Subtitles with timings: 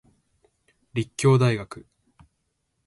[0.95, 1.85] 立教大学